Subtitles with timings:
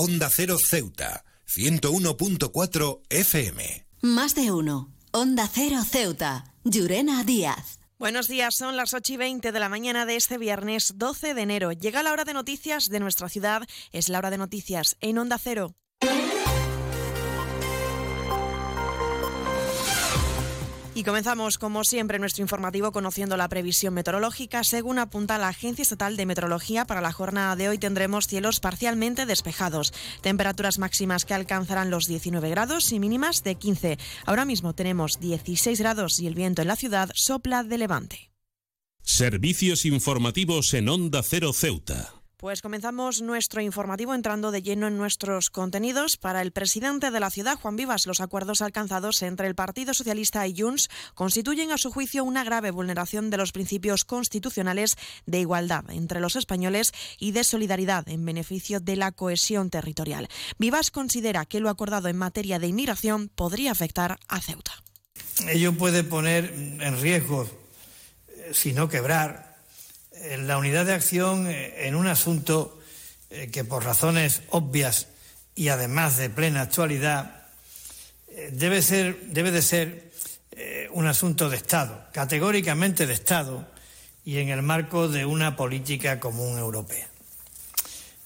[0.00, 3.86] Onda Cero Ceuta, 101.4 FM.
[4.00, 4.94] Más de uno.
[5.10, 7.80] Onda Cero Ceuta, Llurena Díaz.
[7.98, 11.42] Buenos días, son las 8 y 20 de la mañana de este viernes 12 de
[11.42, 11.72] enero.
[11.72, 15.36] Llega la hora de noticias de nuestra ciudad, es la hora de noticias en Onda
[15.36, 15.74] Cero.
[20.98, 24.64] Y comenzamos, como siempre, nuestro informativo conociendo la previsión meteorológica.
[24.64, 29.24] Según apunta la Agencia Estatal de Meteorología, para la jornada de hoy tendremos cielos parcialmente
[29.24, 29.92] despejados,
[30.22, 33.96] temperaturas máximas que alcanzarán los 19 grados y mínimas de 15.
[34.26, 38.32] Ahora mismo tenemos 16 grados y el viento en la ciudad sopla de levante.
[39.00, 42.17] Servicios informativos en Onda Cero Ceuta.
[42.38, 46.16] Pues comenzamos nuestro informativo entrando de lleno en nuestros contenidos.
[46.16, 50.46] Para el presidente de la ciudad, Juan Vivas, los acuerdos alcanzados entre el Partido Socialista
[50.46, 54.94] y Junts constituyen a su juicio una grave vulneración de los principios constitucionales
[55.26, 60.28] de igualdad entre los españoles y de solidaridad en beneficio de la cohesión territorial.
[60.58, 64.74] Vivas considera que lo acordado en materia de inmigración podría afectar a Ceuta.
[65.48, 67.50] Ello puede poner en riesgo,
[68.28, 69.47] eh, si no quebrar,
[70.38, 72.78] la unidad de acción eh, en un asunto
[73.30, 75.08] eh, que por razones obvias
[75.54, 77.46] y además de plena actualidad
[78.28, 80.08] eh, debe, ser, debe de ser
[80.90, 83.64] un asunto de Estado, categóricamente de Estado
[84.24, 87.06] y en el marco de una política común europea.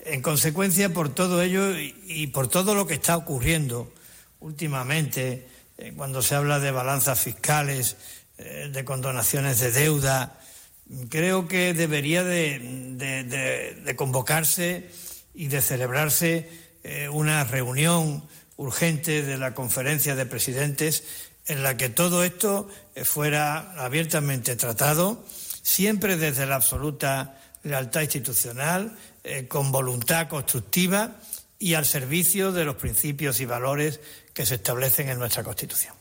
[0.00, 3.92] En consecuencia, por todo ello y por todo lo que está ocurriendo
[4.40, 5.46] últimamente,
[5.94, 7.96] cuando se habla de balanzas fiscales,
[8.38, 10.40] de condonaciones de deuda,
[11.08, 14.90] creo que debería de, convocarse
[15.34, 16.48] y de celebrarse
[16.82, 18.24] eh, una reunión
[18.56, 21.04] urgente de la conferencia de presidentes
[21.46, 25.24] en la que todo esto eh, fuera abiertamente tratado,
[25.62, 31.16] siempre desde la absoluta lealtad institucional, eh, con voluntad constructiva
[31.58, 34.00] y al servicio de los principios y valores
[34.32, 35.94] que se establecen en nuestra Constitución.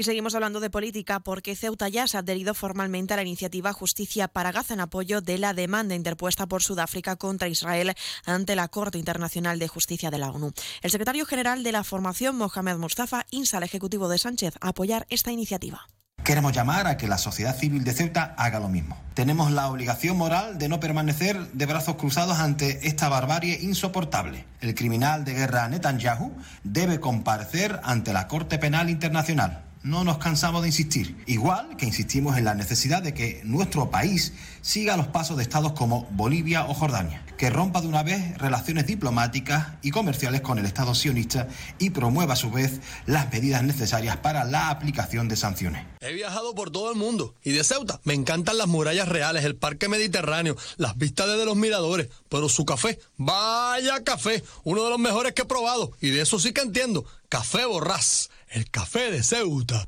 [0.00, 3.74] Y seguimos hablando de política porque Ceuta ya se ha adherido formalmente a la iniciativa
[3.74, 7.92] Justicia para Gaza en apoyo de la demanda interpuesta por Sudáfrica contra Israel
[8.24, 10.52] ante la Corte Internacional de Justicia de la ONU.
[10.80, 15.06] El secretario general de la formación, Mohamed Mustafa, insta al Ejecutivo de Sánchez a apoyar
[15.10, 15.86] esta iniciativa.
[16.24, 18.96] Queremos llamar a que la sociedad civil de Ceuta haga lo mismo.
[19.12, 24.46] Tenemos la obligación moral de no permanecer de brazos cruzados ante esta barbarie insoportable.
[24.62, 26.32] El criminal de guerra Netanyahu
[26.64, 31.16] debe comparecer ante la Corte Penal Internacional no nos cansamos de insistir.
[31.26, 35.72] Igual que insistimos en la necesidad de que nuestro país siga los pasos de estados
[35.72, 40.66] como Bolivia o Jordania, que rompa de una vez relaciones diplomáticas y comerciales con el
[40.66, 41.48] Estado sionista
[41.78, 45.84] y promueva a su vez las medidas necesarias para la aplicación de sanciones.
[46.00, 49.56] He viajado por todo el mundo y de Ceuta me encantan las murallas reales, el
[49.56, 54.98] parque mediterráneo, las vistas desde los miradores, pero su café, vaya café, uno de los
[54.98, 59.22] mejores que he probado y de eso sí que entiendo, café borrás el café de
[59.22, 59.86] Ceuta.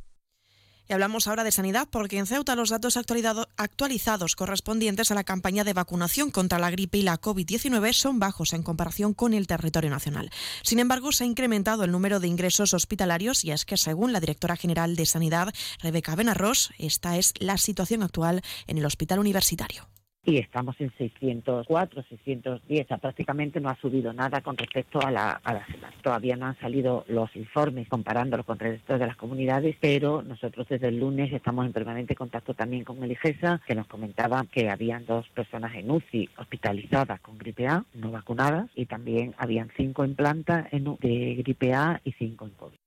[0.89, 5.65] Y hablamos ahora de sanidad porque en Ceuta los datos actualizados correspondientes a la campaña
[5.65, 9.91] de vacunación contra la gripe y la COVID-19 son bajos en comparación con el territorio
[9.91, 10.31] nacional.
[10.63, 14.21] Sin embargo, se ha incrementado el número de ingresos hospitalarios y es que según la
[14.21, 19.89] directora general de Sanidad, Rebeca Benarros, esta es la situación actual en el hospital universitario
[20.25, 22.85] y estamos en 604, 610.
[22.85, 25.95] O sea, prácticamente no ha subido nada con respecto a la, a la semana.
[26.03, 30.69] Todavía no han salido los informes comparándolos con el resto de las comunidades, pero nosotros
[30.69, 34.71] desde el lunes estamos en permanente contacto también con el IGESA, que nos comentaba que
[34.71, 40.05] habían dos personas en UCI hospitalizadas con gripe A, no vacunadas, y también habían cinco
[40.05, 42.82] en planta de gripe A y cinco en COVID.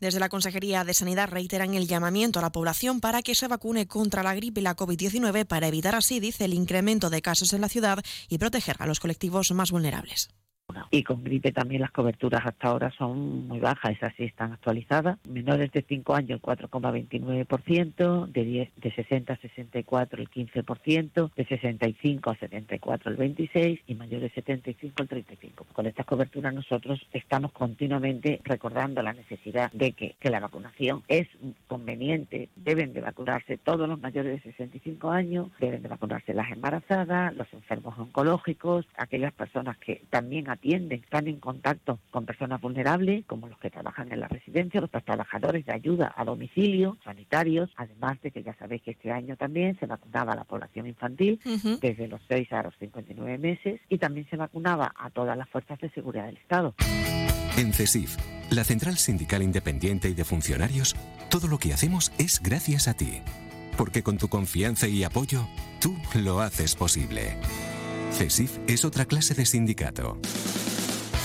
[0.00, 3.86] Desde la Consejería de Sanidad reiteran el llamamiento a la población para que se vacune
[3.86, 7.62] contra la gripe y la COVID-19 para evitar así, dice, el incremento de casos en
[7.62, 10.28] la ciudad y proteger a los colectivos más vulnerables.
[10.90, 15.18] Y con gripe también las coberturas hasta ahora son muy bajas, esas sí están actualizadas.
[15.28, 21.44] Menores de 5 años el 4,29%, de, 10, de 60 a 64 el 15%, de
[21.44, 25.66] 65 a 74 el 26% y mayores de 75 el 35%.
[25.72, 31.28] Con estas coberturas nosotros estamos continuamente recordando la necesidad de que, que la vacunación es
[31.66, 37.34] conveniente, deben de vacunarse todos los mayores de 65 años, deben de vacunarse las embarazadas,
[37.34, 43.48] los enfermos oncológicos, aquellas personas que también atienden, están en contacto con personas vulnerables, como
[43.48, 48.30] los que trabajan en la residencia, los trabajadores de ayuda a domicilio, sanitarios, además de
[48.30, 51.40] que ya sabéis que este año también se vacunaba a la población infantil
[51.80, 55.78] desde los 6 a los 59 meses y también se vacunaba a todas las fuerzas
[55.78, 56.74] de seguridad del Estado.
[57.56, 58.16] En CESIF,
[58.50, 60.94] la Central Sindical Independiente y de Funcionarios,
[61.30, 63.22] todo lo que hacemos es gracias a ti.
[63.76, 65.46] Porque con tu confianza y apoyo,
[65.80, 67.36] tú lo haces posible.
[68.12, 70.18] CESIF es otra clase de sindicato.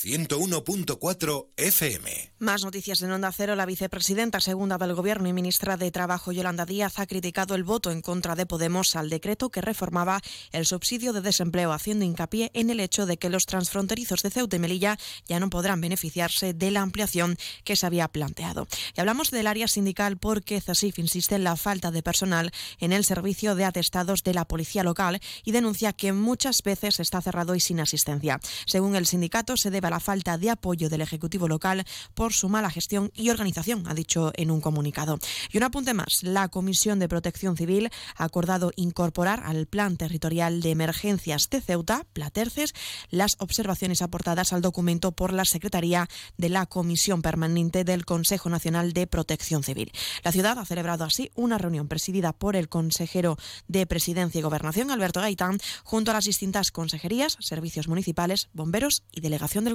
[0.00, 2.32] 101.4 FM.
[2.38, 3.56] Más noticias en Onda Cero.
[3.56, 7.90] La vicepresidenta segunda del Gobierno y ministra de Trabajo, Yolanda Díaz, ha criticado el voto
[7.90, 10.20] en contra de Podemos al decreto que reformaba
[10.52, 14.54] el subsidio de desempleo, haciendo hincapié en el hecho de que los transfronterizos de Ceuta
[14.54, 14.96] y Melilla
[15.26, 18.68] ya no podrán beneficiarse de la ampliación que se había planteado.
[18.96, 23.04] Y hablamos del área sindical porque CESIF insiste en la falta de personal en el
[23.04, 27.60] servicio de atestados de la policía local y denuncia que muchas veces está cerrado y
[27.60, 28.38] sin asistencia.
[28.64, 32.70] Según el sindicato, se debe la falta de apoyo del Ejecutivo local por su mala
[32.70, 35.18] gestión y organización, ha dicho en un comunicado.
[35.52, 40.60] Y un apunte más, la Comisión de Protección Civil ha acordado incorporar al Plan Territorial
[40.60, 42.74] de Emergencias de Ceuta, Platerces,
[43.10, 48.92] las observaciones aportadas al documento por la Secretaría de la Comisión Permanente del Consejo Nacional
[48.92, 49.92] de Protección Civil.
[50.24, 53.36] La ciudad ha celebrado así una reunión presidida por el consejero
[53.66, 59.20] de Presidencia y Gobernación, Alberto Gaitán, junto a las distintas consejerías, servicios municipales, bomberos y
[59.20, 59.74] delegación del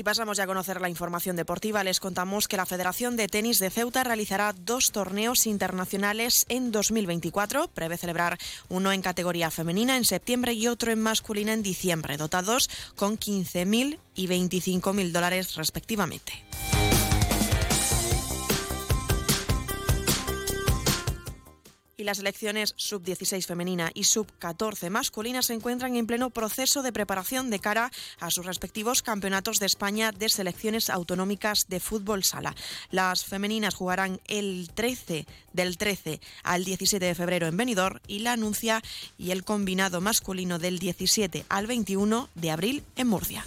[0.00, 1.84] Y pasamos ya a conocer la información deportiva.
[1.84, 7.68] Les contamos que la Federación de Tenis de Ceuta realizará dos torneos internacionales en 2024.
[7.68, 8.38] Prevé celebrar
[8.70, 13.98] uno en categoría femenina en septiembre y otro en masculina en diciembre, dotados con 15.000
[14.14, 16.32] y 25.000 dólares respectivamente.
[22.00, 27.50] Y las selecciones sub-16 femenina y sub-14 masculina se encuentran en pleno proceso de preparación
[27.50, 32.54] de cara a sus respectivos campeonatos de España de selecciones autonómicas de fútbol sala.
[32.90, 38.32] Las femeninas jugarán el 13 del 13 al 17 de febrero en Benidorm y la
[38.32, 38.82] anuncia
[39.18, 43.44] y el combinado masculino del 17 al 21 de abril en Murcia.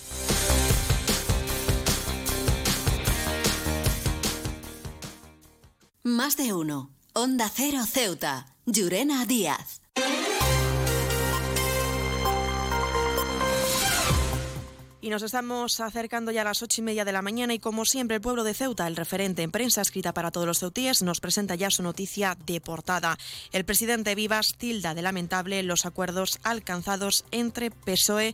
[6.03, 6.92] Más de uno.
[7.15, 9.81] Onda Cero Ceuta, Llurena Díaz.
[14.99, 17.85] Y nos estamos acercando ya a las ocho y media de la mañana y como
[17.85, 21.19] siempre el pueblo de Ceuta, el referente en prensa escrita para todos los ceutíes, nos
[21.19, 23.19] presenta ya su noticia de portada.
[23.51, 28.33] El presidente Vivas tilda de lamentable los acuerdos alcanzados entre PSOE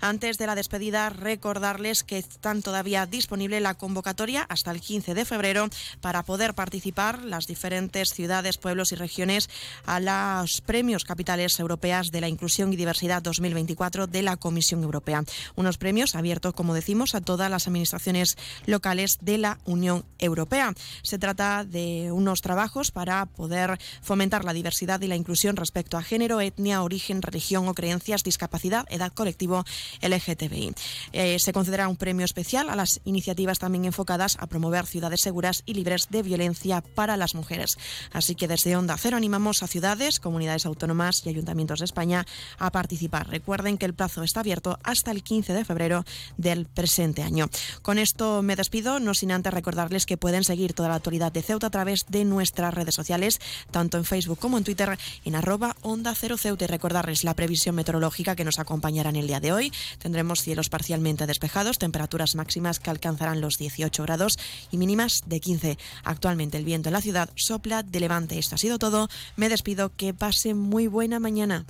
[0.00, 5.26] Antes de la despedida, recordarles que están todavía disponible la convocatoria hasta el 15 de
[5.26, 5.68] febrero
[6.00, 9.50] para poder participar las diferentes ciudades, pueblos y regiones
[9.84, 15.22] a los premios capitales europeas de la inclusión y diversidad 2024 de la Comisión Europea.
[15.54, 20.72] Unos premios abiertos, como decimos, a todas las administraciones locales de la Unión Europea.
[21.02, 26.02] Se trata de unos trabajos para poder fomentar la diversidad y la inclusión respecto a
[26.02, 29.64] género, etnia, origen, religión o creencias, discapacidad, edad colectivo
[30.02, 30.74] LGTBI.
[31.12, 35.62] Eh, se concederá un premio especial a las iniciativas también enfocadas a promover ciudades seguras
[35.66, 37.78] y libres de violencia para las mujeres.
[38.12, 42.26] Así que desde Onda Cero animamos a ciudades, comunidades autónomas y ayuntamientos de España
[42.58, 43.28] a participar.
[43.28, 46.04] Recuerden que el plazo está abierto hasta el 15 de febrero
[46.36, 47.48] del presente año.
[47.82, 51.42] Con esto me despido, no sin antes recordarles que pueden seguir toda la actualidad de
[51.42, 53.40] Ceuta a través de nuestras redes sociales,
[53.70, 57.74] tanto en Facebook como en Twitter, en arroba Onda Cero Ceuta y recordarles la previsión
[57.74, 59.72] meteorológica que nos acompaña en el día de hoy.
[59.98, 64.38] Tendremos cielos parcialmente despejados, temperaturas máximas que alcanzarán los 18 grados
[64.70, 65.78] y mínimas de 15.
[66.04, 68.38] Actualmente el viento en la ciudad sopla de levante.
[68.38, 69.08] Esto ha sido todo.
[69.36, 69.90] Me despido.
[69.96, 71.64] Que pase muy buena mañana.